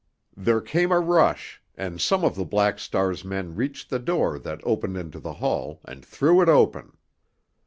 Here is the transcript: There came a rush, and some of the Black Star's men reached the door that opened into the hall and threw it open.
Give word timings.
There 0.35 0.61
came 0.61 0.91
a 0.91 0.99
rush, 0.99 1.61
and 1.75 2.01
some 2.01 2.23
of 2.23 2.33
the 2.33 2.43
Black 2.43 2.79
Star's 2.79 3.23
men 3.23 3.53
reached 3.55 3.91
the 3.91 3.99
door 3.99 4.39
that 4.39 4.59
opened 4.63 4.97
into 4.97 5.19
the 5.19 5.33
hall 5.33 5.79
and 5.85 6.03
threw 6.03 6.41
it 6.41 6.49
open. 6.49 6.97